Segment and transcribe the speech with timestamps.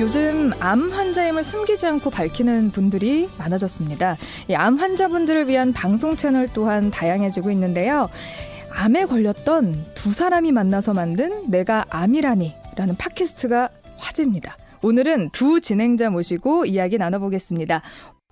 [0.00, 4.16] 요즘 암 환자임을 숨기지 않고 밝히는 분들이 많아졌습니다.
[4.56, 8.08] 암 환자분들을 위한 방송 채널 또한 다양해지고 있는데요.
[8.70, 13.68] 암에 걸렸던 두 사람이 만나서 만든 내가 암이라니 라는 팟캐스트가
[13.98, 14.56] 화제입니다.
[14.80, 17.82] 오늘은 두 진행자 모시고 이야기 나눠보겠습니다.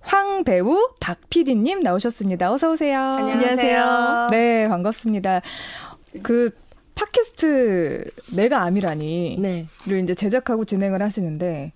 [0.01, 2.51] 황 배우 박 PD님 나오셨습니다.
[2.51, 2.99] 어서 오세요.
[2.99, 4.29] 안녕하세요.
[4.31, 5.41] 네, 반갑습니다.
[6.23, 6.49] 그
[6.99, 9.67] 팟캐스트 내가 암이라니를 네.
[10.03, 11.71] 이제 제작하고 진행을 하시는데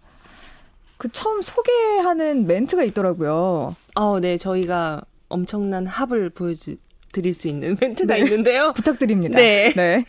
[0.98, 3.76] 그 처음 소개하는 멘트가 있더라고요.
[3.96, 8.20] 어, 네, 저희가 엄청난 합을 보여드릴 수 있는 멘트가 네.
[8.22, 8.74] 있는데요.
[8.74, 9.38] 부탁드립니다.
[9.38, 9.72] 네.
[9.76, 10.06] 네.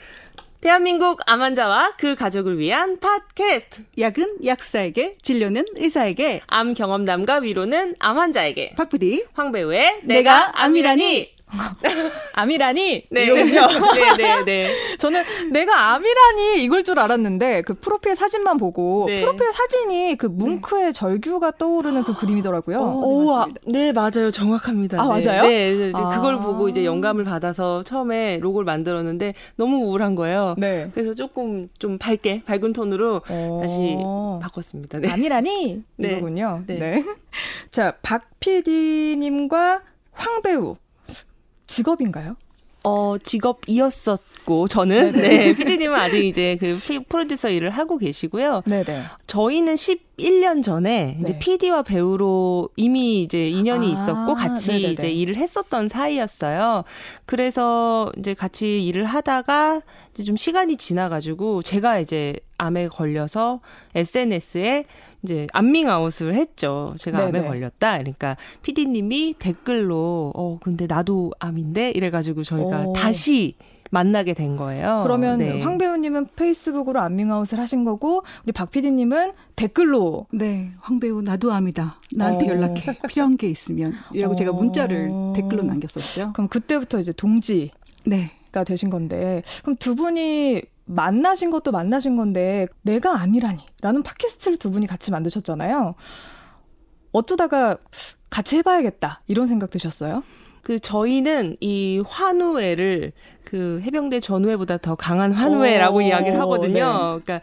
[0.61, 3.83] 대한민국 암 환자와 그 가족을 위한 팟캐스트.
[3.99, 8.75] 약은 약사에게, 진료는 의사에게, 암 경험담과 위로는 암 환자에게.
[8.75, 11.35] 박부디, 황배우의 내가, 내가 암이라니.
[12.35, 13.25] 암이라니 네.
[13.25, 13.61] 이거군요.
[13.95, 14.71] 네, 네, 네.
[14.99, 19.21] 저는 내가 암이라니 이걸 줄 알았는데 그 프로필 사진만 보고 네.
[19.21, 22.79] 프로필 사진이 그 뭉크의 절규가 떠오르는 그 그림이더라고요.
[22.79, 24.31] 오, 오 아, 네, 맞아요.
[24.31, 25.01] 정확합니다.
[25.01, 25.27] 아, 네.
[25.27, 25.43] 맞아요?
[25.49, 26.11] 네, 아.
[26.11, 30.55] 그걸 보고 이제 영감을 받아서 처음에 로고를 만들었는데 너무 우울한 거예요.
[30.59, 30.91] 네.
[30.95, 33.61] 그래서 조금 좀 밝게 밝은 톤으로 오.
[33.63, 33.97] 다시
[34.43, 34.99] 바꿨습니다.
[34.99, 35.11] 네.
[35.11, 36.13] 암이라니 네.
[36.13, 36.63] 이거군요.
[36.67, 36.79] 네.
[36.79, 37.05] 네.
[37.71, 40.77] 자, 박 PD님과 황 배우
[41.67, 42.37] 직업인가요?
[42.87, 45.13] 어, 직업이었었고, 저는.
[45.13, 45.29] 네네.
[45.29, 45.57] 네.
[45.57, 48.63] 피디님은 아직 이제 그 프로듀서 일을 하고 계시고요.
[48.67, 49.05] 네네.
[49.27, 51.39] 저희는 11년 전에 이제 네.
[51.39, 54.93] PD와 배우로 이미 이제 인연이 아, 있었고, 같이 네네네.
[54.93, 56.85] 이제 일을 했었던 사이였어요.
[57.25, 59.81] 그래서 이제 같이 일을 하다가
[60.13, 63.61] 이제 좀 시간이 지나가지고, 제가 이제 암에 걸려서
[63.95, 64.85] SNS에
[65.25, 66.95] 이제 안밍 아웃을 했죠.
[66.99, 67.39] 제가 네네.
[67.39, 67.99] 암에 걸렸다.
[67.99, 72.93] 그러니까 PD님이 댓글로 어 근데 나도 암인데 이래가지고 저희가 오.
[72.93, 73.57] 다시
[73.91, 75.01] 만나게 된 거예요.
[75.05, 75.63] 그러면 네.
[75.63, 82.01] 황 배우님은 페이스북으로 안밍아웃을 하신 거고 우리 박 PD님은 댓글로 네, 황 배우 나도 암이다.
[82.15, 82.51] 나한테 어.
[82.51, 82.97] 연락해.
[83.09, 84.37] 필요한 게 있으면 이라고 어.
[84.37, 86.33] 제가 문자를 댓글로 남겼었죠.
[86.35, 87.73] 그럼 그때부터 이제 동지가
[88.05, 88.31] 네.
[88.67, 95.11] 되신 건데 그럼 두 분이 만나신 것도 만나신 건데 내가 암이라니라는 팟캐스트를 두 분이 같이
[95.11, 95.95] 만드셨잖아요.
[97.13, 97.79] 어쩌다가
[98.29, 100.23] 같이 해봐야겠다 이런 생각 드셨어요?
[100.63, 103.13] 그 저희는 이 환우회를
[103.45, 107.19] 그 해병대 전우회보다 더 강한 환우회라고 이야기를 하거든요.
[107.19, 107.23] 네.
[107.23, 107.41] 그러니까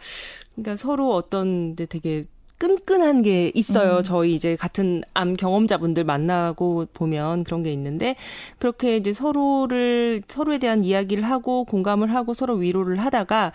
[0.53, 2.25] 그러니까 서로 어떤 데 되게
[2.61, 3.97] 끈끈한 게 있어요.
[3.97, 4.03] 음.
[4.03, 8.15] 저희 이제 같은 암 경험자분들 만나고 보면 그런 게 있는데
[8.59, 13.51] 그렇게 이제 서로를 서로에 대한 이야기를 하고 공감을 하고 서로 위로를 하다가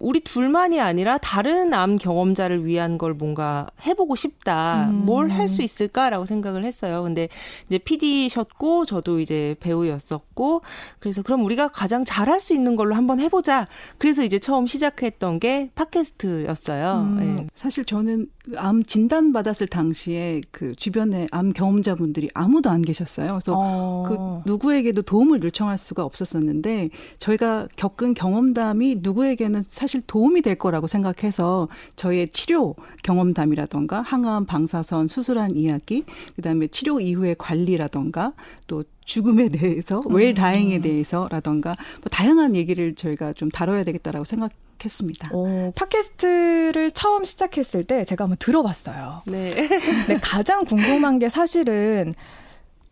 [0.00, 4.88] 우리 둘만이 아니라 다른 암 경험자를 위한 걸 뭔가 해보고 싶다.
[4.88, 5.04] 음.
[5.04, 7.02] 뭘할 수 있을까라고 생각을 했어요.
[7.02, 7.28] 근데
[7.66, 10.62] 이제 PD셨고 저도 이제 배우였었고
[10.98, 13.68] 그래서 그럼 우리가 가장 잘할 수 있는 걸로 한번 해보자.
[13.98, 16.92] 그래서 이제 처음 시작했던 게 팟캐스트였어요.
[17.02, 17.36] 음.
[17.36, 17.46] 네.
[17.54, 23.32] 사실 저는 암 진단 받았을 당시에 그 주변에 암 경험자분들이 아무도 안 계셨어요.
[23.32, 24.04] 그래서 어.
[24.08, 26.88] 그 누구에게도 도움을 요청할 수가 없었었는데
[27.18, 35.08] 저희가 겪은 경험담이 누구에게는 사실 사실 도움이 될 거라고 생각해서 저희의 치료 경험담이라던가 항암 방사선
[35.08, 36.04] 수술한 이야기,
[36.36, 38.34] 그다음에 치료 이후의 관리라던가
[38.68, 40.34] 또 죽음에 대해서 웰 음.
[40.36, 45.30] 다행에 대해서라던가 뭐 다양한 얘기를 저희가 좀 다뤄야 되겠다라고 생각했습니다.
[45.32, 49.22] 오, 팟캐스트를 처음 시작했을 때 제가 한번 들어봤어요.
[49.26, 49.52] 네.
[50.22, 52.14] 가장 궁금한 게 사실은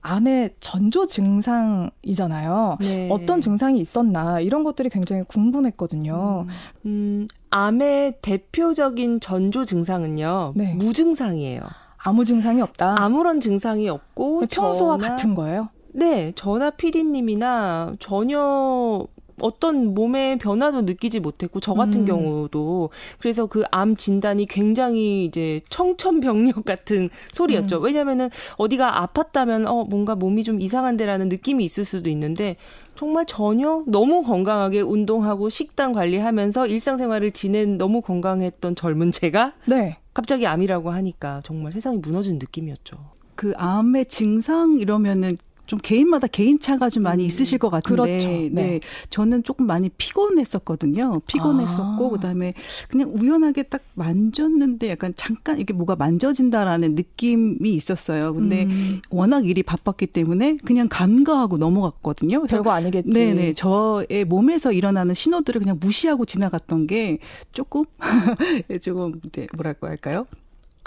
[0.00, 2.78] 암의 전조 증상이잖아요.
[2.80, 3.08] 네.
[3.10, 6.46] 어떤 증상이 있었나 이런 것들이 굉장히 궁금했거든요.
[6.46, 10.52] 음, 음 암의 대표적인 전조 증상은요.
[10.54, 10.74] 네.
[10.74, 11.60] 무증상이에요.
[11.98, 12.96] 아무 증상이 없다.
[12.98, 15.68] 아무런 증상이 없고 평소와 저나, 같은 거예요?
[15.92, 19.04] 네, 저나 피디님이나 전혀
[19.40, 22.06] 어떤 몸의 변화도 느끼지 못했고 저 같은 음.
[22.06, 22.90] 경우도
[23.20, 27.78] 그래서 그 암 진단이 굉장히 이제 청천벽력 같은 소리였죠.
[27.78, 27.84] 음.
[27.84, 32.56] 왜냐면은 어디가 아팠다면 어 뭔가 몸이 좀 이상한데라는 느낌이 있을 수도 있는데
[32.96, 39.98] 정말 전혀 너무 건강하게 운동하고 식단 관리하면서 일상생활을 지낸 너무 건강했던 젊은 제가 네.
[40.14, 42.96] 갑자기 암이라고 하니까 정말 세상이 무너진 느낌이었죠.
[43.36, 45.36] 그 암의 증상 이러면은
[45.68, 47.26] 좀 개인마다 개인차가 좀 많이 음.
[47.26, 48.26] 있으실 것 같은데 그렇죠.
[48.26, 48.50] 네.
[48.50, 48.80] 네.
[49.10, 51.20] 저는 조금 많이 피곤했었거든요.
[51.26, 52.10] 피곤했었고 아.
[52.10, 52.54] 그다음에
[52.88, 58.32] 그냥 우연하게 딱 만졌는데 약간 잠깐 이게 뭐가 만져진다라는 느낌이 있었어요.
[58.32, 59.02] 근데 음.
[59.10, 62.44] 워낙 일이 바빴기 때문에 그냥 간과하고 넘어갔거든요.
[62.44, 63.10] 별거 아니겠지.
[63.10, 63.52] 네 네.
[63.52, 67.18] 저의 몸에서 일어나는 신호들을 그냥 무시하고 지나갔던 게
[67.52, 67.84] 조금
[68.80, 70.26] 조금 네, 뭐랄까 할까요?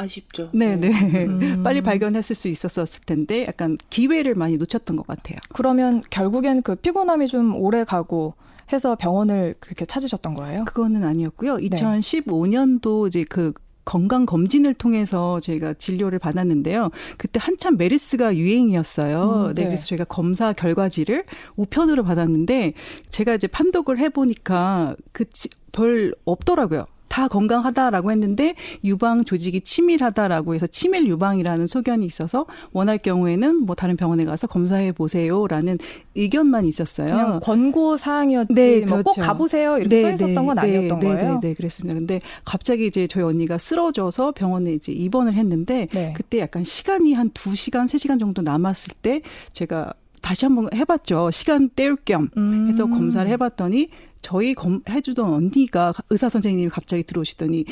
[0.02, 0.50] 아쉽죠.
[0.54, 0.90] 네네.
[0.90, 1.26] 네.
[1.26, 1.64] 음.
[1.64, 5.38] 빨리 발견했을 수 있었을 텐데 약간 기회를 많이 놓쳤던 것 같아요.
[5.54, 8.34] 그러면 결국엔 그 피곤함이 좀 오래 가고
[8.72, 10.66] 해서 병원을 그렇게 찾으셨던 거예요?
[10.66, 11.58] 그거는 아니었고요.
[11.58, 13.52] 2015년도 이제 그
[13.84, 16.92] 건강 검진을 통해서 저희가 진료를 받았는데요.
[17.18, 19.48] 그때 한참 메르스가 유행이었어요.
[19.50, 19.62] 음, 네.
[19.64, 19.68] 네.
[19.70, 21.26] 그래서 저희가 검사 결과지를
[21.58, 22.74] 우편으로 받았는데
[23.10, 25.26] 제가 이제 판독을 해보니까 그
[25.72, 26.86] 별 없더라고요.
[27.12, 28.56] 다 건강하다라고 했는데
[28.86, 34.94] 유방 조직이 치밀하다라고 해서 치밀 유방이라는 소견이 있어서 원할 경우에는 뭐 다른 병원에 가서 검사해
[34.94, 35.78] 보세요라는
[36.16, 37.08] 의견만 있었어요.
[37.10, 38.90] 그냥 권고 사항이었지 네, 그렇죠.
[38.90, 41.34] 뭐 꼭 가보세요 이렇게 네, 써 있었던 네, 건 아니었던 네, 거예요.
[41.42, 41.94] 네, 네, 그랬습니다.
[41.96, 46.14] 근데 갑자기 이제 저희 언니가 쓰러져서 병원에 이제 입원을 했는데 네.
[46.16, 49.22] 그때 약간 시간이 한 2시간, 3시간 정도 남았을 때
[49.52, 51.32] 제가 다시 한번 해봤죠.
[51.32, 52.30] 시간 때울 겸
[52.70, 52.92] 해서 음.
[52.92, 53.90] 검사를 해봤더니
[54.22, 57.66] 저희 검, 해주던 언니가 의사 선생님이 갑자기 들어오시더니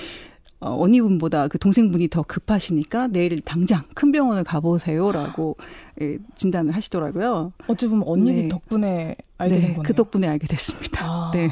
[0.62, 5.56] 어, 언니분보다 그 동생분이 더 급하시니까 내일 당장 큰 병원을 가보세요라고
[6.02, 7.54] 예, 진단을 하시더라고요.
[7.68, 8.48] 어찌 보면 언니 네.
[8.50, 9.84] 덕분에 알게 네, 된 거네요.
[9.84, 11.06] 그 덕분에 알게 됐습니다.
[11.06, 11.50] 아, 네.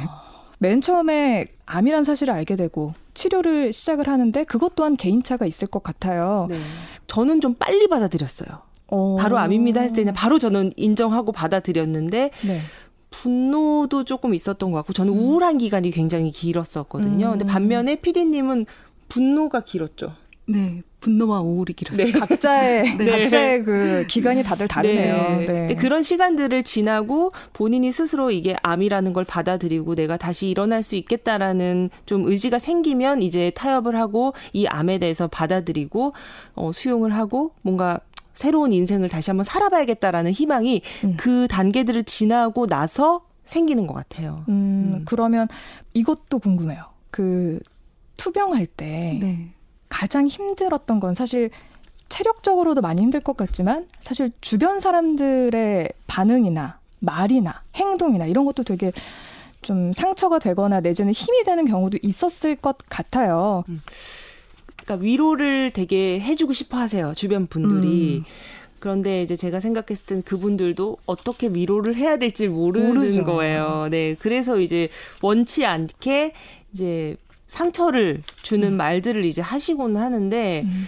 [0.60, 6.48] 맨 처음에 암이란 사실을 알게 되고 치료를 시작을 하는데 그것 또한 개인차가 있을 것 같아요.
[6.50, 6.60] 네.
[7.08, 8.68] 저는 좀 빨리 받아들였어요.
[8.90, 9.16] 오.
[9.16, 9.16] 어.
[9.18, 12.62] 바로 암입니다 했을 때는 바로 저는 인정하고 받아들였는데 네.
[13.10, 15.20] 분노도 조금 있었던 것 같고 저는 음.
[15.20, 17.28] 우울한 기간이 굉장히 길었었거든요.
[17.28, 17.32] 음.
[17.32, 18.66] 근데 반면에 피디님은
[19.10, 20.14] 분노가 길었죠.
[20.50, 22.08] 네, 분노와 우울이 길었어요.
[22.08, 23.24] 네, 각자의 네.
[23.24, 25.40] 각자의 그 기간이 다들 다르네요.
[25.40, 25.68] 네.
[25.68, 25.76] 네.
[25.76, 32.28] 그런 시간들을 지나고 본인이 스스로 이게 암이라는 걸 받아들이고 내가 다시 일어날 수 있겠다라는 좀
[32.28, 36.14] 의지가 생기면 이제 타협을 하고 이 암에 대해서 받아들이고
[36.56, 38.00] 어, 수용을 하고 뭔가
[38.38, 41.18] 새로운 인생을 다시 한번 살아봐야겠다라는 희망이 음.
[41.18, 44.46] 그 단계들을 지나고 나서 생기는 것 같아요.
[44.48, 45.06] 음, 음.
[45.06, 45.48] 그러면
[45.96, 46.84] 이것도 궁금해요.
[47.10, 47.60] 그
[48.18, 49.50] 투병할 때 네.
[49.90, 51.50] 가장 힘들었던 건 사실
[52.10, 58.92] 체력적으로도 많이 힘들 것 같지만 사실 주변 사람들의 반응이나 말이나 행동이나 이런 것도 되게
[59.64, 63.64] 좀 상처가 되거나 내지는 힘이 되는 경우도 있었을 것 같아요.
[63.68, 63.82] 음.
[64.88, 67.12] 그러니까 위로를 되게 해주고 싶어 하세요.
[67.14, 68.20] 주변 분들이.
[68.20, 68.24] 음.
[68.80, 73.24] 그런데 이제 제가 생각했을 땐 그분들도 어떻게 위로를 해야 될지 모르는 모르죠.
[73.26, 73.88] 거예요.
[73.92, 74.16] 네.
[74.18, 74.88] 그래서 이제
[75.22, 76.32] 원치 않게
[76.74, 77.18] 이제
[77.48, 78.78] 상처를 주는 음.
[78.78, 80.86] 말들을 이제 하시곤 하는데 음.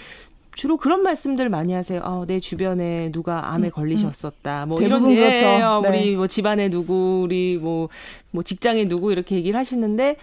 [0.54, 2.02] 주로 그런 말씀들 많이 하세요.
[2.04, 4.66] 어, 내 주변에 누가 암에 음, 걸리셨었다.
[4.66, 5.81] 뭐 이런 게 그렇죠.
[5.81, 5.90] 네.
[5.90, 7.90] 우리 뭐 집안에 누구, 우리 뭐뭐
[8.31, 10.18] 뭐 직장에 누구 이렇게 얘기를 하시는데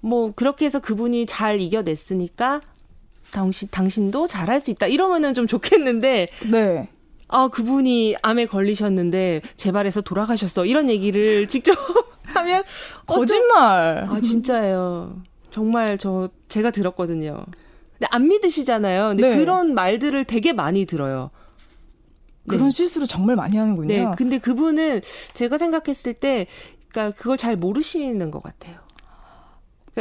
[0.00, 2.60] 뭐 그렇게 해서 그분이 잘 이겨냈으니까
[3.30, 4.86] 당신 당신도 잘할 수 있다.
[4.86, 6.28] 이러면은 좀 좋겠는데.
[6.50, 6.88] 네.
[7.28, 10.64] 아, 그분이 암에 걸리셨는데 재발해서 돌아가셨어.
[10.66, 11.76] 이런 얘기를 직접
[12.24, 12.62] 하면
[13.06, 14.06] 거짓말.
[14.08, 15.22] 아, 진짜예요.
[15.50, 17.44] 정말 저 제가 들었거든요.
[17.92, 19.08] 근데 안 믿으시잖아요.
[19.08, 19.36] 근데 네.
[19.36, 21.30] 그런 말들을 되게 많이 들어요.
[22.48, 22.70] 그런 네.
[22.70, 23.86] 실수를 정말 많이 하는군요.
[23.88, 24.06] 네.
[24.16, 25.02] 근데 그분은
[25.34, 26.46] 제가 생각했을 때
[26.90, 28.76] 그러니까 그걸 잘 모르시는 것 같아요.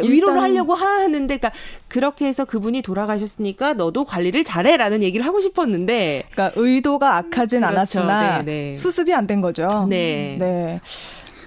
[0.02, 1.52] 그러니까 위로를 하려고 하는데, 그러니까
[1.88, 7.76] 그렇게 해서 그분이 돌아가셨으니까 너도 관리를 잘해라는 얘기를 하고 싶었는데, 그러니까 의도가 악하진 그렇죠.
[8.00, 8.74] 않았으나 네, 네.
[8.74, 9.86] 수습이 안 된 거죠.
[9.90, 10.38] 네.
[10.40, 10.82] 네.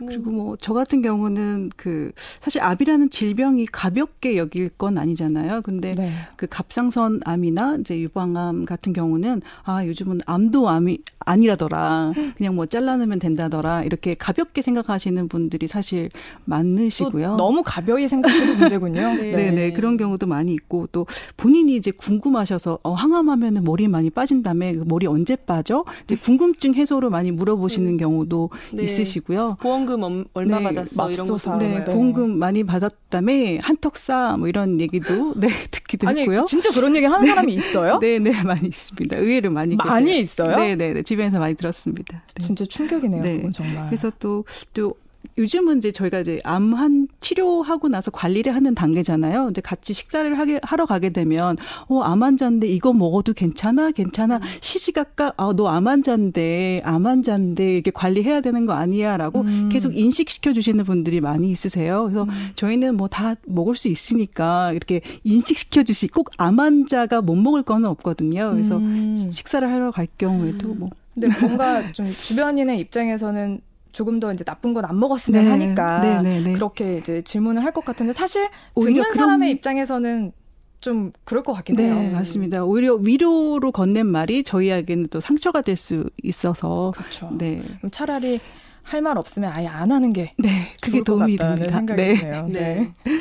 [0.07, 5.63] 그리고 뭐 저 같은 경우는 그 사실 암이라는 질병이 가볍게 여길 건 아니잖아요.
[5.63, 6.11] 근데 네.
[6.37, 12.13] 그 갑상선 암이나 이제 유방암 같은 경우는 아 요즘은 암도 암이 아니라더라.
[12.37, 13.83] 그냥 뭐 잘라내면 된다더라.
[13.85, 16.11] 이렇게 가볍게 생각하시는 분들이 사실
[16.45, 17.37] 많으시고요.
[17.37, 19.01] 너무 가벼이 생각하는 문제군요.
[19.21, 19.31] 네.
[19.33, 19.73] 네, 네.
[19.73, 21.07] 그런 경우도 많이 있고 또
[21.37, 25.85] 본인이 이제 궁금하셔서 어 항암하면은 머리 많이 빠진다며 그 머리 언제 빠져?
[26.05, 27.97] 이제 궁금증 해소로 많이 물어보시는 음.
[27.97, 28.85] 경우도 네.
[28.85, 29.57] 있으시고요.
[29.61, 29.92] 보험금
[30.35, 33.33] 얼마 네, 받았어 이런 거 네, 보험금 많이 받았다며
[33.63, 36.45] 한턱 쏴뭐 이런 얘기도 네 듣기도 아니, 했고요.
[36.47, 37.99] 진짜 그런 얘기 하는 사람이 있어요?
[37.99, 39.17] 네, 네 많이 있습니다.
[39.17, 40.23] 의외로 많이 많이 계세요.
[40.23, 40.57] 있어요?
[40.57, 41.03] 네, 네, 네.
[41.03, 42.23] 주변에서 많이 들었습니다.
[42.35, 42.45] 네.
[42.45, 43.23] 진짜 충격이네요.
[43.23, 43.51] 네.
[43.53, 43.87] 정말.
[43.87, 44.95] 그래서 또, 또
[45.39, 49.45] 요즘은 이제 저희가 이제 암 한 치료하고 나서 관리를 하는 단계잖아요.
[49.47, 51.57] 근데 같이 식사를 하게 하러 가게 되면
[51.89, 53.91] 어암 환자인데 이거 먹어도 괜찮아?
[53.91, 54.37] 괜찮아?
[54.37, 54.43] 음.
[54.61, 59.69] 시시각각 아너 암 환자인데 암 환자인데 이렇게 관리해야 되는 거 아니야라고 음.
[59.71, 62.05] 계속 인식시켜 주시는 분들이 많이 있으세요.
[62.05, 62.51] 그래서 음.
[62.55, 68.51] 저희는 뭐 다 먹을 수 있으니까 이렇게 인식시켜 주시 꼭암 환자가 못 먹을 거는 없거든요.
[68.53, 69.15] 그래서 음.
[69.31, 73.61] 식사를 하러 갈 경우에도 뭐 근데 뭔가 좀 주변인의 입장에서는
[73.93, 75.51] 조금 더 이제 나쁜 건 안 먹었으면 네.
[75.51, 79.15] 하니까 네, 네, 네, 그렇게 이제 질문을 할 것 같은데 사실 듣는 그런...
[79.15, 80.33] 사람의 입장에서는
[80.81, 81.95] 좀 그럴 것 같긴 해요.
[81.95, 82.65] 네, 맞습니다.
[82.65, 87.31] 오히려 위로로 건넨 말이 저희에게는 또 상처가 될 수 있어서 그렇죠.
[87.39, 87.63] 네.
[87.93, 88.41] 차라리
[88.83, 91.73] 할말 없으면 아예 안 하는 게 네, 그게 도움이 됩니다.
[91.73, 92.15] 생각이 네.
[92.17, 92.49] 드네요.
[92.49, 92.93] 네.
[93.05, 93.21] 네.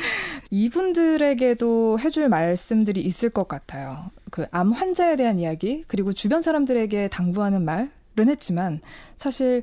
[0.50, 4.10] 이분들에게도 해줄 말씀들이 있을 것 같아요.
[4.30, 8.80] 그 암 환자에 대한 이야기 그리고 주변 사람들에게 당부하는 말은 했지만
[9.14, 9.62] 사실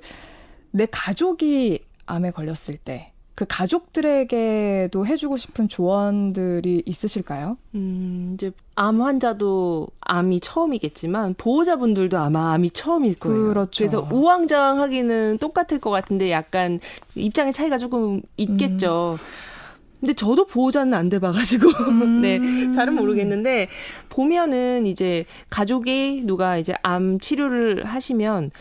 [0.71, 7.55] 내 가족이 암에 걸렸을 때 그 가족들에게도 해주고 싶은 조언들이 있으실까요?
[7.73, 13.47] 음, 이제 암 환자도 암이 처음이겠지만 보호자분들도 아마 암이 처음일 거예요.
[13.47, 13.77] 그렇죠.
[13.77, 16.81] 그래서 우왕좌왕하기는 똑같을 것 같은데 약간
[17.15, 19.15] 입장의 차이가 조금 있겠죠.
[19.17, 19.25] 음.
[20.01, 22.21] 근데 저도 보호자는 안 돼봐가지고 음.
[22.21, 23.69] 네 잘은 모르겠는데
[24.09, 28.51] 보면은 이제 가족이 누가 이제 암 치료를 하시면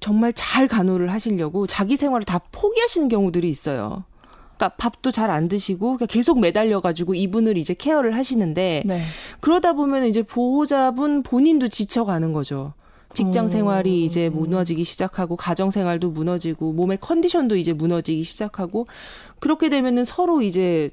[0.00, 4.04] 정말 잘 간호를 하시려고 자기 생활을 다 포기하시는 경우들이 있어요.
[4.56, 9.00] 그러니까 밥도 잘 안 드시고 계속 매달려 가지고 이분을 이제 케어를 하시는데 네.
[9.40, 12.74] 그러다 보면 이제 보호자분 본인도 지쳐가는 거죠.
[13.12, 18.86] 직장 생활이 이제 무너지기 시작하고 가정 생활도 무너지고 몸의 컨디션도 이제 무너지기 시작하고
[19.40, 20.90] 그렇게 되면은 서로 이제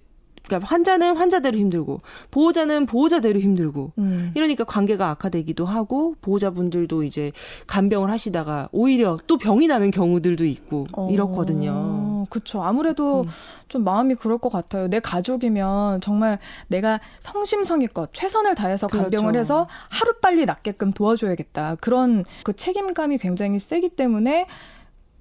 [0.48, 2.02] 그러니까 환자는 환자대로 힘들고
[2.32, 4.32] 보호자는 보호자대로 힘들고 음.
[4.36, 7.32] 이러니까 관계가 악화되기도 하고 보호자분들도 이제
[7.68, 11.10] 간병을 하시다가 오히려 또 병이 나는 경우들도 있고 어.
[11.12, 12.26] 이렇거든요.
[12.30, 12.64] 그렇죠.
[12.64, 13.28] 아무래도 음.
[13.68, 14.88] 좀 마음이 그럴 것 같아요.
[14.88, 19.40] 내 가족이면 정말 내가 성심성의껏 최선을 다해서 간병을 그렇죠.
[19.40, 21.76] 해서 하루 빨리 낫게끔 도와줘야겠다.
[21.82, 24.48] 그런 그 책임감이 굉장히 세기 때문에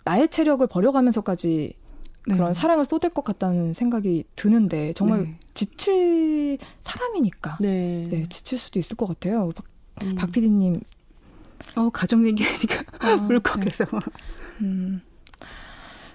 [0.05, 1.75] 나의 체력을 버려가면서까지
[2.27, 2.37] 네.
[2.37, 5.39] 그런 사랑을 쏟을 것 같다는 생각이 드는데 정말 네.
[5.55, 8.09] 지칠 사람이니까 네.
[8.11, 8.27] 네.
[8.29, 9.53] 지칠 수도 있을 것 같아요.
[9.55, 9.65] 박,
[10.03, 10.15] 음.
[10.17, 10.81] 박 PD님.
[11.77, 13.85] 어 가족 얘기하니까 아, 울컥해서.
[13.85, 14.01] 네.
[14.63, 15.01] 음.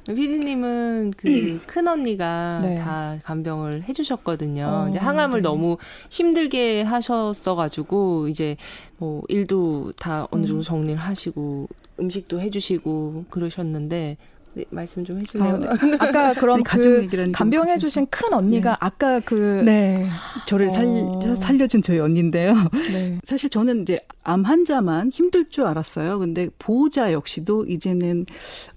[0.08, 1.88] 피디님은 그큰 음.
[1.88, 2.75] 언니가 네.
[2.77, 4.65] 다 간병을 해주셨거든요.
[4.65, 5.44] 어, 이제 항암을 네.
[5.44, 5.77] 너무
[6.10, 8.58] 힘들게 하셨어가지고 이제
[8.98, 10.63] 뭐 일도 다 어느 정도 음.
[10.63, 11.68] 정리를 하시고
[12.00, 14.18] 음식도 해주시고 그러셨는데
[14.53, 15.60] 네, 말씀 좀 해주세요.
[16.00, 18.77] 아, 까 그럼 네, 그 간병해 주신 큰 언니가 네.
[18.79, 20.10] 아까 그 네
[20.46, 21.36] 저를 살, 어.
[21.36, 22.53] 살려준 저희 언니인데요.
[22.91, 23.20] 네.
[23.24, 26.20] 사실 저는 이제 암 환자만 힘들 줄 알았어요.
[26.20, 28.25] 근데 보호자 역시도 이제는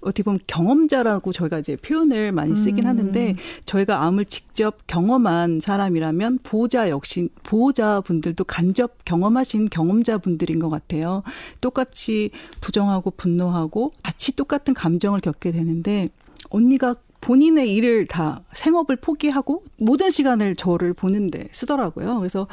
[0.01, 2.89] 어떻게 보면 경험자라고 저희가 이제 표현을 많이 쓰긴 음.
[2.89, 10.69] 하는데 저희가 암을 직접 경험한 사람이라면 보호자 역시 보호자 분들도 간접 경험하신 경험자 분들인 것
[10.69, 11.23] 같아요.
[11.61, 15.64] 똑같이 부정하고 분노하고 같이 똑같은 감정을 겪게 되는.
[15.65, 16.09] 되는데
[16.49, 22.19] 언니가 본인의 일을 다 생업을 포기하고 모든 시간을 저를 보는데 쓰더라고요.
[22.19, 22.47] 그래서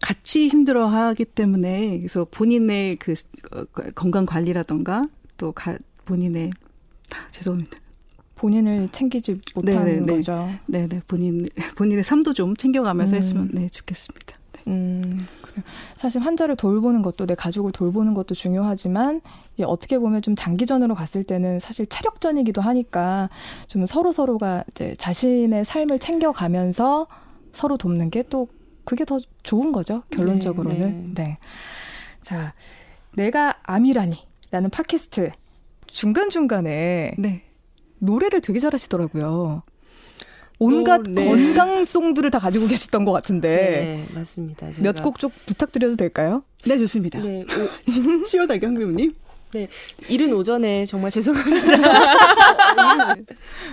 [0.00, 3.14] 같이 힘들어 하기 때문에 그래서 본인의 그
[3.52, 3.64] 어,
[3.94, 5.02] 건강 관리라던가
[5.36, 6.50] 또 가, 본인의
[7.14, 7.78] 아, 죄송합니다.
[8.36, 10.16] 본인을 챙기지 못하는 네네네.
[10.16, 10.48] 거죠.
[10.66, 11.44] 네네 본인
[11.76, 13.18] 본인의 삶도 좀 챙겨가면서 음.
[13.18, 14.21] 했으면 네 좋겠습니다.
[14.66, 14.72] 네.
[14.72, 15.18] 음.
[15.96, 19.20] 사실 환자를 돌보는 것도 내 가족을 돌보는 것도 중요하지만
[19.62, 23.28] 어떻게 보면 좀 장기전으로 갔을 때는 사실 체력전이기도 하니까
[23.66, 27.06] 좀 서로 서로가 이제 자신의 삶을 챙겨가면서
[27.52, 28.48] 서로 돕는 게 또
[28.84, 30.78] 그게 더 좋은 거죠 결론적으로는.
[30.78, 30.90] 네.
[30.90, 31.12] 네.
[31.14, 31.38] 네.
[32.22, 32.54] 자,
[33.14, 35.30] 내가 암이라니라는 팟캐스트
[35.86, 37.42] 중간 중간에 네.
[37.98, 39.62] 노래를 되게 잘하시더라고요.
[40.58, 41.26] 온갖 또, 네.
[41.26, 44.06] 건강송들을 다 가지고 계셨던 것 같은데.
[44.08, 44.68] 네, 맞습니다.
[44.78, 46.44] 몇 곡 좀 부탁드려도 될까요?
[46.66, 47.20] 네, 좋습니다.
[47.20, 47.44] 네.
[48.26, 49.12] 시원하게 한배우님.
[49.52, 49.68] 네.
[50.08, 51.76] 이른 오전에 정말 죄송합니다.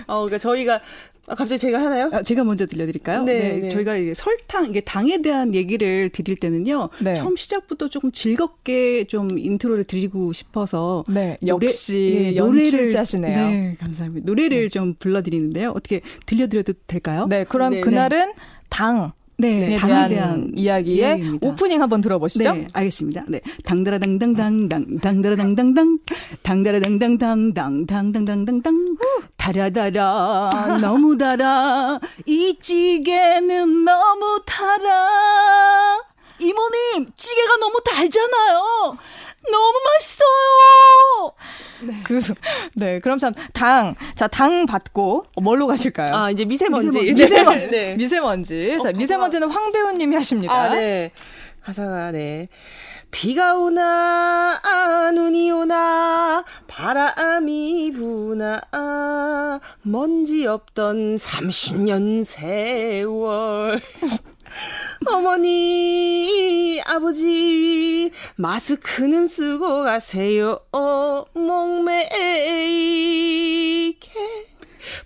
[0.06, 0.80] 어, 그러니까 저희가
[1.26, 2.10] 아, 갑자기 제가 하나요?
[2.12, 3.22] 아, 제가 먼저 들려드릴까요?
[3.24, 3.68] 네, 네, 네.
[3.68, 6.88] 저희가 이제 설탕, 이게 당에 대한 얘기를 드릴 때는요.
[7.00, 7.14] 네.
[7.14, 11.04] 처음 시작부터 조금 즐겁게 좀 인트로를 드리고 싶어서.
[11.08, 13.50] 네, 역시 노래, 예, 노래를 짜시네요.
[13.50, 14.26] 네, 감사합니다.
[14.26, 14.68] 노래를 네.
[14.68, 15.70] 좀 불러드리는데요.
[15.70, 17.26] 어떻게 들려드려도 될까요?
[17.28, 18.32] 네, 그럼 네, 그날은
[18.68, 19.12] 당.
[19.40, 21.46] 네, 당에 대한 이야기의 이야기입니다.
[21.46, 22.52] 오프닝 한번 들어보시죠.
[22.52, 23.24] 네, 알겠습니다.
[23.28, 25.98] 네, 당다라당당당당, 당다라당당당,
[26.42, 28.96] 당다라당당당당, 당당당당당,
[29.36, 36.00] 달아달아, 너무 달아, 이 찌개는 너무 달아.
[36.38, 38.96] 이모님, 찌개가 너무 달잖아요.
[39.50, 41.32] 너무 맛있어요.
[41.82, 42.02] 네.
[42.04, 42.20] 그,
[42.74, 42.98] 네.
[43.00, 43.94] 그럼 참, 당.
[44.14, 46.08] 자, 당 받고, 뭘로 가실까요?
[46.14, 46.86] 아, 이제 미세먼지.
[46.98, 47.14] 미세먼지.
[47.24, 47.66] 미세먼지.
[47.68, 47.94] 네.
[47.96, 48.78] 미세먼지.
[48.82, 50.52] 자, 어, 미세먼지는 황 배우님이 하십니다.
[50.54, 51.12] 아, 네.
[51.62, 52.48] 가사가, 네.
[53.10, 63.80] 비가 오나, 아, 눈이 오나, 바람이 부나, 아, 먼지 없던 30년 세월.
[65.06, 70.60] 어머니, 아버지, 마스크는 쓰고 가세요.
[70.72, 72.00] 어, 목매게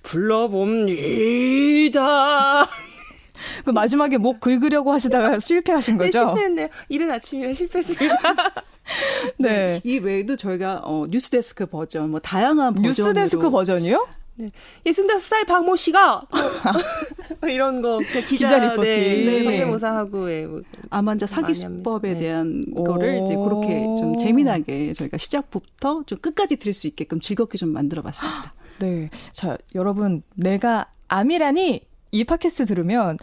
[0.03, 1.55] 불러봅니다.
[3.65, 6.21] 그 마지막에 목 긁으려고 하시다가 실패하신 네, 거죠?
[6.21, 6.69] 네, 실패했네요.
[6.89, 8.17] 이른 아침이라 실패했습니다.
[9.39, 9.49] 네.
[9.49, 9.81] 네.
[9.85, 14.07] 이 외에도 저희가 어, 뉴스데스크 버전, 뭐 다양한 버전으로 뉴스데스크 버전이요?
[14.37, 14.51] 네.
[14.87, 16.23] 65살 박모 씨가
[17.41, 19.45] 뭐 이런 거 기자, 기자 리포팅 네, 네.
[19.45, 20.61] 성대모사하고 예, 뭐
[20.95, 22.19] 암 환자 사기 수법에 네.
[22.21, 27.71] 대한 거를 이제 그렇게 좀 재미나게 저희가 시작부터 좀 끝까지 들을 수 있게끔 즐겁게 좀
[27.71, 28.55] 만들어 봤습니다.
[28.79, 29.09] 네.
[29.33, 31.81] 자, 여러분, 내가 암이라니
[32.13, 33.19] 이 팟캐스트 들으면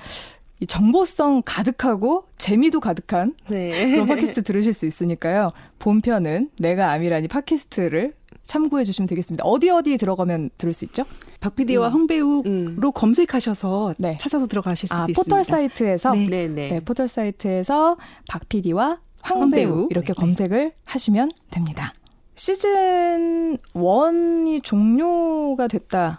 [0.59, 3.91] 이 정보성 가득하고 재미도 가득한 네.
[3.91, 5.49] 그런 팟캐스트 들으실 수 있으니까요.
[5.79, 8.11] 본편은 내가 암이라니 팟캐스트를
[8.51, 9.45] 참고해 주시면 되겠습니다.
[9.45, 11.05] 어디 어디 들어가면 들을 수 있죠?
[11.39, 11.93] 박 PD와 음.
[11.93, 12.91] 황배우로 음.
[12.93, 14.17] 검색하셔서 네.
[14.19, 15.23] 찾아서 들어가실 수도 아, 있습니다.
[15.23, 16.25] 포털 사이트에서 네.
[16.25, 16.69] 네, 네.
[16.69, 17.95] 네 포털 사이트에서
[18.27, 19.87] 박 PD와 황배우, 황배우.
[19.89, 20.13] 이렇게 네.
[20.13, 21.93] 검색을 하시면 됩니다.
[22.35, 26.17] 시즌 1이 종료가 됐다는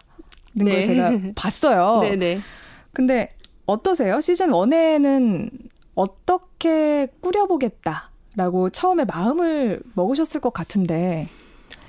[0.56, 0.82] 걸 네.
[0.82, 2.00] 제가 봤어요.
[2.00, 2.40] 네 네.
[2.94, 3.36] 근데
[3.66, 4.22] 어떠세요?
[4.22, 5.50] 시즌 1에는
[5.94, 11.28] 어떻게 꾸려보겠다라고 처음에 마음을 먹으셨을 것 같은데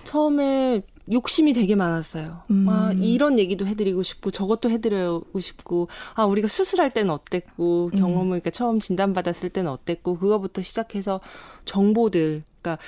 [0.04, 0.82] 처음에
[1.12, 2.44] 욕심이 되게 많았어요.
[2.52, 2.66] 음.
[2.70, 8.00] 아, 이런 얘기도 해드리고 싶고, 저것도 해드리고 싶고, 아, 우리가 수술할 때는 어땠고, 음.
[8.00, 11.20] 경험을, 그러니까 처음 진단받았을 때는 어땠고, 그거부터 시작해서
[11.66, 12.82] 정보들, 그러니까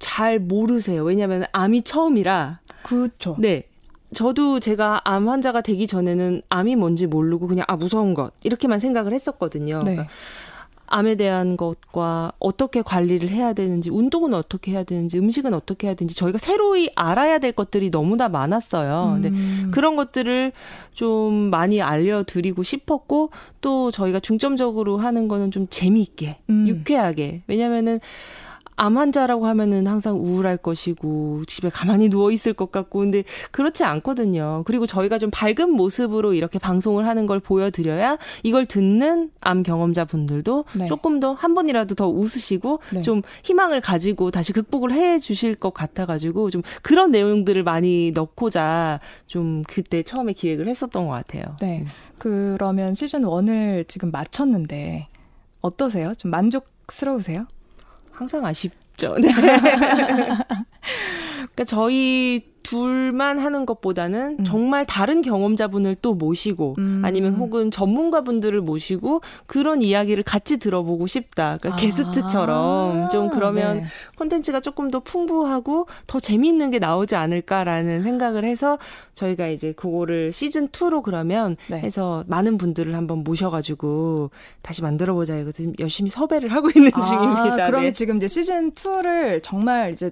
[0.00, 1.04] 잘 모르세요.
[1.04, 2.60] 왜냐면 암이 처음이라.
[2.82, 3.36] 그렇죠.
[3.38, 3.68] 네.
[4.12, 9.12] 저도 제가 암 환자가 되기 전에는 암이 뭔지 모르고 그냥 아 무서운 것 이렇게만 생각을
[9.12, 9.84] 했었거든요.
[9.84, 9.92] 네.
[9.92, 10.12] 그러니까
[10.90, 16.14] 암에 대한 것과 어떻게 관리를 해야 되는지, 운동은 어떻게 해야 되는지, 음식은 어떻게 해야 되는지
[16.16, 19.14] 저희가 새로이 알아야 될 것들이 너무나 많았어요.
[19.16, 19.22] 음.
[19.22, 20.52] 근데 그런 것들을
[20.92, 23.30] 좀 많이 알려드리고 싶었고
[23.60, 26.66] 또 저희가 중점적으로 하는 거는 좀 재미있게, 음.
[26.68, 27.42] 유쾌하게.
[27.46, 28.00] 왜냐면은
[28.80, 34.62] 암 환자라고 하면은 항상 우울할 것이고 집에 가만히 누워 있을 것 같고 근데 그렇지 않거든요.
[34.64, 40.64] 그리고 저희가 좀 밝은 모습으로 이렇게 방송을 하는 걸 보여드려야 이걸 듣는 암 경험자 분들도
[40.74, 40.86] 네.
[40.86, 43.02] 조금 더 한 번이라도 더 웃으시고 네.
[43.02, 49.62] 좀 희망을 가지고 다시 극복을 해 주실 것 같아가지고 좀 그런 내용들을 많이 넣고자 좀
[49.66, 51.42] 그때 처음에 기획을 했었던 것 같아요.
[51.60, 51.84] 네.
[52.18, 55.08] 그러면 시즌 1을 지금 마쳤는데
[55.60, 56.12] 어떠세요?
[56.14, 57.46] 좀 만족스러우세요?
[58.20, 59.16] 항상 아쉽죠.
[59.18, 59.32] 네.
[61.56, 64.44] 그러니까 저희 둘만 하는 것보다는 음.
[64.44, 67.02] 정말 다른 경험자분을 또 모시고 음.
[67.04, 71.58] 아니면 혹은 전문가분들을 모시고 그런 이야기를 같이 들어보고 싶다.
[71.60, 71.76] 그러니까 아.
[71.76, 73.84] 게스트처럼 좀 그러면 네.
[74.16, 78.78] 콘텐츠가 조금 더 풍부하고 더 재미있는 게 나오지 않을까라는 생각을 해서
[79.14, 81.78] 저희가 이제 그거를 시즌 2로 그러면 네.
[81.78, 84.30] 해서 많은 분들을 한번 모셔가지고
[84.62, 87.66] 다시 만들어보자 이거 지금 열심히 섭외를 하고 있는 아, 중입니다.
[87.66, 87.92] 그러면 네.
[87.92, 90.10] 지금 이제 시즌 2를 정말 이제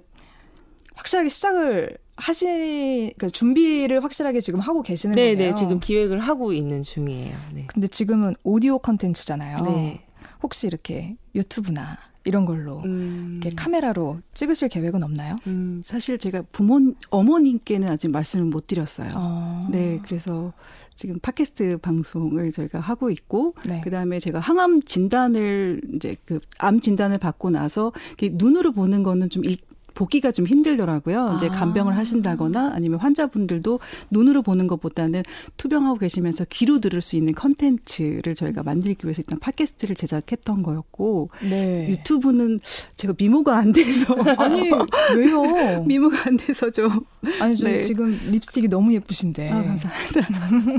[0.96, 5.50] 확실하게 시작을 하시 그 준비를 확실하게 지금 하고 계시는 네네, 거네요.
[5.50, 7.36] 네, 지금 기획을 하고 있는 중이에요.
[7.54, 7.64] 네.
[7.68, 9.64] 근데 지금은 오디오 컨텐츠잖아요.
[9.64, 10.04] 네.
[10.42, 13.40] 혹시 이렇게 유튜브나 이런 걸로 음.
[13.40, 15.36] 이렇게 카메라로 찍으실 계획은 없나요?
[15.46, 19.10] 음, 사실 제가 부모 어머님께는 아직 말씀을 못 드렸어요.
[19.14, 19.68] 어.
[19.70, 20.52] 네, 그래서
[20.94, 23.80] 지금 팟캐스트 방송을 저희가 하고 있고 네.
[23.82, 29.58] 그다음에 제가 항암 진단을 이제 그 암 진단을 받고 나서 눈으로 보는 거는 좀 일,
[29.98, 31.32] 보기가 좀 힘들더라고요.
[31.36, 31.50] 이제 아.
[31.50, 33.80] 간병을 하신다거나 아니면 환자분들도
[34.10, 35.24] 눈으로 보는 것보다는
[35.56, 41.88] 투병하고 계시면서 귀로 들을 수 있는 컨텐츠를 저희가 만들기 위해서 일단 팟캐스트를 제작했던 거였고 네.
[41.88, 42.60] 유튜브는
[42.96, 44.70] 제가 미모가 안 돼서 아니
[45.16, 45.82] 왜요?
[45.84, 47.00] 미모가 안 돼서 좀
[47.40, 47.82] 아니 저 네.
[47.82, 50.28] 지금 립스틱이 너무 예쁘신데 아, 감사합니다.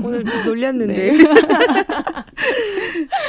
[0.02, 1.18] 오늘 놀렸는데 네.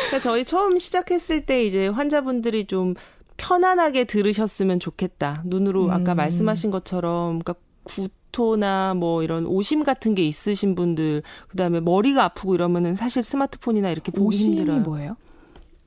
[0.06, 2.94] 그러니까 저희 처음 시작했을 때 이제 환자분들이 좀
[3.42, 5.42] 편안하게 들으셨으면 좋겠다.
[5.46, 5.92] 눈으로 음.
[5.92, 12.54] 아까 말씀하신 것처럼 그러니까 구토나 뭐 이런 오심 같은 게 있으신 분들 그다음에 머리가 아프고
[12.54, 14.82] 이러면은 사실 스마트폰이나 이렇게 보기 힘들어요.
[14.82, 15.18] 뭐예요?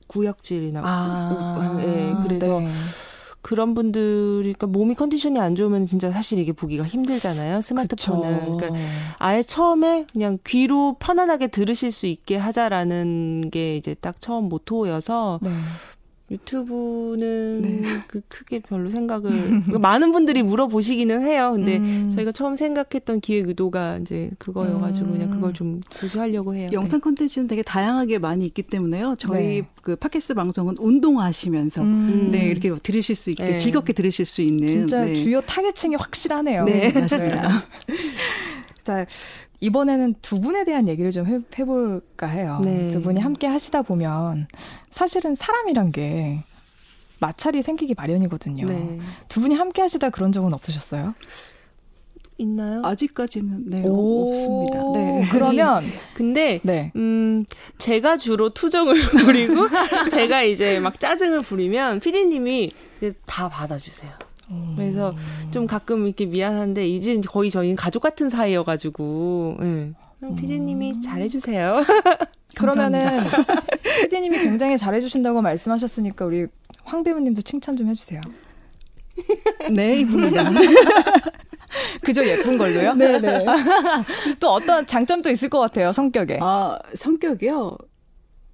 [0.07, 2.69] 구역질이나 아, 네, 그래서 네.
[3.41, 7.61] 그런 분들이 그러니까 몸이 컨디션이 안 좋으면 진짜 사실 이게 보기가 힘들잖아요.
[7.61, 8.57] 스마트폰은.
[8.57, 8.79] 그러니까
[9.19, 15.51] 아예 처음에 그냥 귀로 편안하게 들으실 수 있게 하자라는 게 이제 딱 처음 모토여서 네.
[16.31, 17.81] 유튜브는 네.
[18.07, 21.51] 그 크게 별로 생각을 그러니까 많은 분들이 물어보시기는 해요.
[21.53, 22.09] 근데 음.
[22.15, 25.11] 저희가 처음 생각했던 기획 의도가 이제 그거여가지고 음.
[25.13, 26.69] 그냥 그걸 좀 고수하려고 해요.
[26.73, 27.03] 영상 네.
[27.03, 29.15] 콘텐츠는 되게 다양하게 많이 있기 때문에요.
[29.19, 29.67] 저희 네.
[29.83, 32.31] 그 팟캐스트 방송은 운동하시면서 음.
[32.31, 33.57] 네 이렇게 들으실 수 있게 네.
[33.57, 35.13] 즐겁게 들으실 수 있는 진짜 네.
[35.13, 36.65] 주요 타겟층이 확실하네요.
[36.65, 37.67] 네 맞습니다.
[38.83, 39.05] 자
[39.59, 42.61] 이번에는 두 분에 대한 얘기를 좀 해, 해볼까 해요.
[42.63, 42.89] 네.
[42.89, 44.47] 두 분이 함께 하시다 보면
[44.89, 46.43] 사실은 사람이란 게
[47.19, 48.65] 마찰이 생기기 마련이거든요.
[48.65, 48.99] 네.
[49.27, 51.15] 두 분이 함께 하시다 그런 적은 없으셨어요?
[52.37, 52.81] 있나요?
[52.83, 54.79] 아직까지는 네 없습니다.
[54.93, 55.25] 네.
[55.31, 56.91] 그러면 근데 네.
[56.95, 57.45] 음
[57.77, 59.67] 제가 주로 투정을 부리고
[60.11, 64.11] 제가 이제 막 짜증을 부리면 피디님이 이제 다 받아주세요.
[64.75, 65.13] 그래서
[65.51, 69.93] 좀 가끔 이렇게 미안한데 이제 거의 저희는 가족 같은 사이여가지고 네.
[70.37, 71.01] 피디님이 음.
[71.01, 71.83] 잘해주세요.
[72.55, 73.23] 그러면은
[74.01, 76.47] 피디님이 굉장히 잘해주신다고 말씀하셨으니까 우리
[76.83, 78.21] 황 배우님도 칭찬 좀 해주세요.
[79.71, 80.49] 네, 이쁩니다.
[82.01, 82.93] 그저 예쁜 걸로요?
[82.93, 83.45] 네네.
[84.39, 86.39] 또 어떤 장점도 있을 것 같아요, 성격에.
[86.41, 87.77] 아, 성격이요?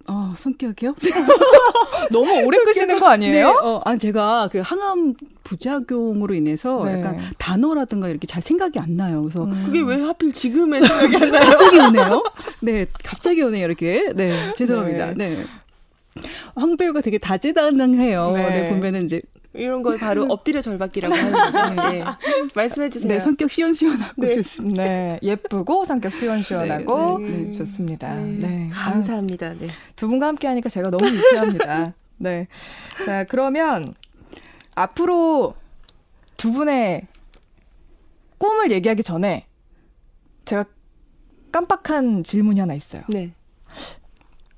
[0.07, 0.95] 어, 성격이요?
[2.11, 3.33] 너무 오래 끄시는 거 아니에요?
[3.33, 6.99] 네, 어, 아, 제가 그 항암 부작용으로 인해서 네.
[6.99, 9.21] 약간 단어라든가 이렇게 잘 생각이 안 나요.
[9.21, 9.63] 그래서 음.
[9.65, 11.49] 그게 왜 하필 지금에 생각이 안 나요?
[11.49, 12.23] 갑자기 오네요.
[12.61, 13.65] 네, 갑자기 오네요.
[13.65, 14.11] 이렇게.
[14.15, 15.13] 네, 죄송합니다.
[15.15, 15.35] 네.
[15.35, 15.43] 네.
[16.55, 18.31] 황 배우가 되게 다재다능해요.
[18.33, 18.49] 네.
[18.49, 19.21] 네, 보면은 이제
[19.53, 21.91] 이런 걸 바로 엎드려 절받기라고 하는 거죠.
[21.91, 22.03] 네.
[22.55, 23.09] 말씀해 주세요.
[23.09, 24.33] 네, 성격 시원시원하고 네.
[24.35, 24.83] 좋습니다.
[24.83, 27.51] 네, 예쁘고 성격 시원시원하고 네, 네.
[27.51, 28.15] 좋습니다.
[28.15, 28.69] 네, 네.
[28.71, 29.53] 감사합니다.
[29.55, 29.67] 네.
[29.95, 31.93] 두 분과 함께 하니까 제가 너무 유쾌합니다.
[32.17, 32.47] 네.
[33.05, 33.93] 자, 그러면
[34.75, 35.55] 앞으로
[36.37, 37.07] 두 분의
[38.37, 39.45] 꿈을 얘기하기 전에
[40.45, 40.65] 제가
[41.51, 43.03] 깜빡한 질문이 하나 있어요.
[43.09, 43.33] 네.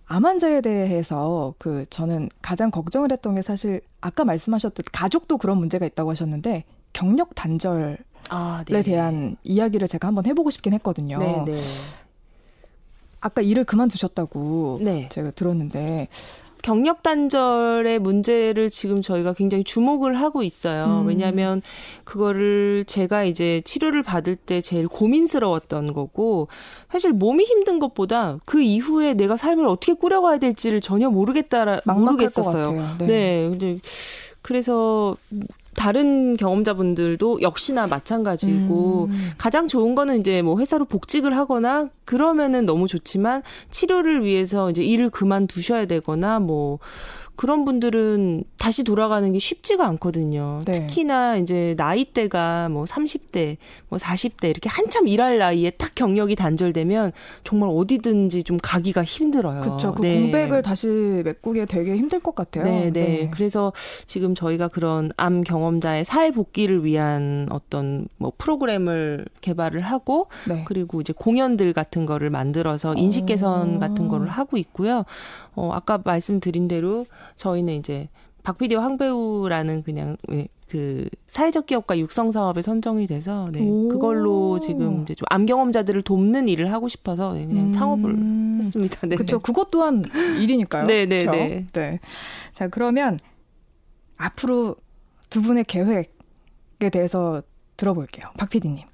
[0.05, 5.85] 암 환자에 대해서 그 저는 가장 걱정을 했던 게 사실 아까 말씀하셨듯 가족도 그런 문제가
[5.85, 7.97] 있다고 하셨는데 경력 단절에
[8.29, 8.83] 아, 네.
[8.83, 11.19] 대한 이야기를 제가 한번 해보고 싶긴 했거든요.
[11.19, 11.61] 네, 네.
[13.21, 15.07] 아까 일을 그만두셨다고 네.
[15.09, 16.09] 제가 들었는데
[16.63, 21.01] 경력 단절의 문제를 지금 저희가 굉장히 주목을 하고 있어요.
[21.01, 21.07] 음.
[21.07, 21.61] 왜냐하면
[22.05, 26.47] 그거를 제가 이제 치료를 받을 때 제일 고민스러웠던 거고
[26.89, 32.95] 사실 몸이 힘든 것보다 그 이후에 내가 삶을 어떻게 꾸려가야 될지를 전혀 모르겠다 모르겠었어요.
[32.99, 33.05] 네.
[33.05, 33.49] 네.
[33.49, 33.79] 근데
[34.41, 35.17] 그래서
[35.75, 39.29] 다른 경험자분들도 역시나 마찬가지고 음.
[39.37, 45.09] 가장 좋은 거는 이제 뭐 회사로 복직을 하거나 그러면은 너무 좋지만 치료를 위해서 이제 일을
[45.09, 46.79] 그만두셔야 되거나 뭐
[47.35, 50.59] 그런 분들은 다시 돌아가는 게 쉽지가 않거든요.
[50.65, 50.73] 네.
[50.73, 53.57] 특히나 이제 나이대가 뭐 30대,
[53.89, 57.11] 뭐 40대 이렇게 한참 일할 나이에 딱 경력이 단절되면
[57.43, 59.61] 정말 어디든지 좀 가기가 힘들어요.
[59.61, 59.93] 그렇죠.
[59.93, 60.21] 그 네.
[60.21, 60.87] 공백을 다시
[61.25, 62.65] 메꾸기 되게 힘들 것 같아요.
[62.65, 63.31] 네, 네, 네.
[63.33, 63.73] 그래서
[64.05, 70.63] 지금 저희가 그런 암 경험자의 사회 복귀를 위한 어떤 뭐 프로그램을 개발을 하고 네.
[70.65, 75.03] 그리고 이제 공연들 같은 거를 만들어서 인식 개선 같은 거를 하고 있고요.
[75.55, 78.09] 어, 아까 말씀드린 대로 저희는 이제
[78.43, 83.59] 박PD와 황배우라는 그냥 예, 그 사회적 기업가 육성 사업에 선정이 돼서 네,
[83.89, 87.71] 그걸로 지금 이제 좀 암 경험자들을 돕는 일을 하고 싶어서 네, 그냥 음.
[87.71, 88.15] 창업을
[88.59, 89.07] 했습니다.
[89.07, 89.15] 네.
[89.15, 89.39] 그렇죠.
[89.39, 90.03] 그것 또한
[90.39, 90.85] 일이니까요.
[90.87, 91.65] 네, 네, 네.
[91.71, 91.99] 네.
[92.51, 93.19] 자, 그러면
[94.17, 94.75] 앞으로
[95.29, 97.41] 두 분의 계획에 대해서
[97.77, 98.27] 들어볼게요.
[98.37, 98.85] 박 PD님.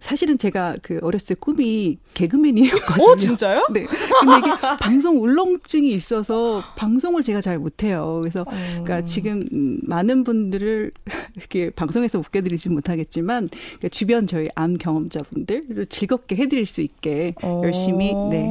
[0.00, 3.04] 사실은 제가 그 어렸을 때 꿈이 개그맨이었거든요.
[3.04, 3.66] 어, 진짜요?
[3.72, 3.84] 네.
[3.84, 8.18] 근데 이게 방송 울렁증이 있어서 방송을 제가 잘 못해요.
[8.20, 8.50] 그래서 어.
[8.82, 9.46] 그러니까 지금
[9.82, 10.90] 많은 분들을
[11.36, 17.62] 이렇게 방송에서 웃겨드리지 못하겠지만 그러니까 주변 저희 암 경험자분들을 즐겁게 해드릴 수 있게 어.
[17.64, 18.46] 열심히 네.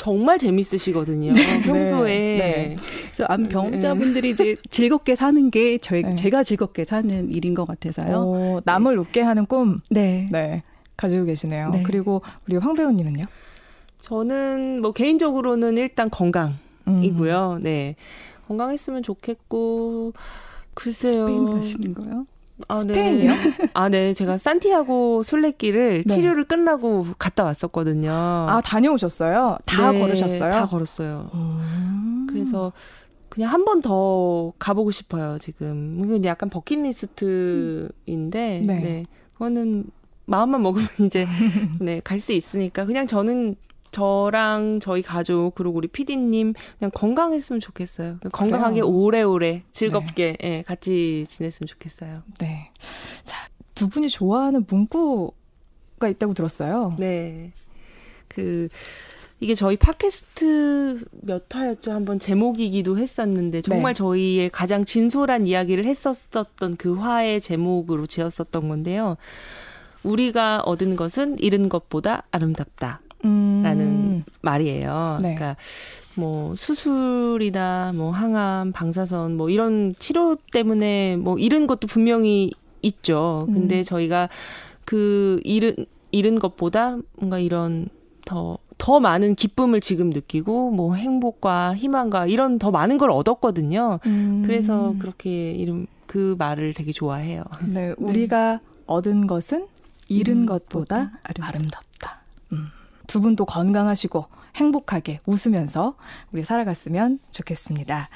[0.00, 1.30] 정말 재밌으시거든요.
[1.34, 1.60] 네.
[1.60, 2.08] 평소에.
[2.08, 2.38] 네.
[2.38, 2.76] 네.
[3.02, 6.14] 그래서 암 경험자분들이 이제 즐겁게 사는 게 저희 네.
[6.14, 8.16] 제가 즐겁게 사는 일인 것 같아서요.
[8.16, 9.82] 오, 남을 웃게 하는 꿈.
[9.90, 10.26] 네.
[10.32, 10.62] 네.
[10.96, 11.68] 가지고 계시네요.
[11.68, 11.82] 네.
[11.82, 13.26] 그리고 우리 황 배우님은요?
[14.00, 17.56] 저는 뭐 개인적으로는 일단 건강이고요.
[17.58, 17.62] 음.
[17.62, 17.96] 네.
[18.48, 20.14] 건강했으면 좋겠고
[20.72, 21.28] 글쎄요.
[21.28, 22.26] 스페인 가시는 거요?
[22.68, 22.94] 아, 네.
[22.94, 23.32] 스페인이요?
[23.74, 24.12] 아, 네.
[24.12, 26.14] 제가 산티아고 순례길을 네.
[26.14, 28.10] 치료를 끝나고 갔다 왔었거든요.
[28.12, 29.58] 아, 다녀오셨어요?
[29.64, 30.38] 다 네, 걸으셨어요?
[30.50, 31.30] 다 걸었어요.
[31.34, 32.26] 음.
[32.30, 32.72] 그래서
[33.28, 36.00] 그냥 한 번 더 가보고 싶어요, 지금.
[36.04, 38.80] 이건 약간 버킷리스트인데, 네.
[38.80, 39.06] 네.
[39.34, 39.84] 그거는
[40.26, 41.26] 마음만 먹으면 이제,
[41.80, 42.84] 네, 갈 수 있으니까.
[42.86, 43.54] 그냥 저는
[43.90, 48.18] 저랑 저희 가족 그리고 우리 피디님 그냥 건강했으면 좋겠어요.
[48.32, 50.48] 건강하게 오래오래 즐겁게 네.
[50.48, 52.22] 예, 같이 지냈으면 좋겠어요.
[52.38, 52.70] 네.
[53.24, 53.36] 자,
[53.74, 56.94] 두 분이 좋아하는 문구가 있다고 들었어요.
[56.98, 57.52] 네.
[58.28, 58.68] 그
[59.40, 61.92] 이게 저희 팟캐스트 몇 화였죠?
[61.92, 63.98] 한번 제목이기도 했었는데 정말 네.
[63.98, 69.16] 저희의 가장 진솔한 이야기를 했었던 그 화의 제목으로 지었었던 건데요.
[70.02, 73.00] 우리가 얻은 것은 잃은 것보다 아름답다.
[73.22, 74.24] 라는 음.
[74.42, 75.18] 말이에요.
[75.22, 75.34] 네.
[75.34, 75.56] 그러니까
[76.14, 82.52] 뭐 수술이나 뭐 항암, 방사선 뭐 이런 치료 때문에 뭐 잃은 것도 분명히
[82.82, 83.46] 있죠.
[83.52, 83.84] 근데 음.
[83.84, 84.28] 저희가
[84.84, 87.88] 그 잃은 잃은 것보다 뭔가 이런
[88.24, 94.00] 더더 많은 기쁨을 지금 느끼고 뭐 행복과 희망과 이런 더 많은 걸 얻었거든요.
[94.06, 94.42] 음.
[94.44, 97.44] 그래서 그렇게 이름 그 말을 되게 좋아해요.
[97.68, 98.58] 네, 우리가 네.
[98.86, 99.68] 얻은 것은
[100.08, 101.89] 잃은 것보다 아름답다.
[103.10, 105.96] 두 분도 건강하시고 행복하게 웃으면서
[106.30, 108.08] 우리 살아갔으면 좋겠습니다.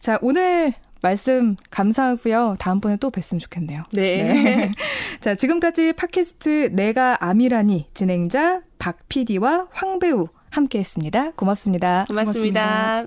[0.00, 2.56] 자, 오늘 말씀 감사하고요.
[2.58, 3.82] 다음번에 또 뵀으면 좋겠네요.
[3.92, 4.22] 네.
[4.22, 4.72] 네.
[5.20, 11.32] 자, 지금까지 팟캐스트 내가 암이라니 진행자 박 PD와 황 배우 함께 했습니다.
[11.32, 12.06] 고맙습니다.
[12.08, 13.06] 고맙습니다.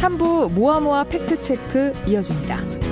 [0.00, 2.85] 3부 모아모아 팩트체크 이어집니다.